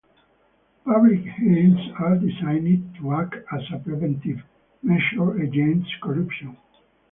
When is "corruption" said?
6.01-6.57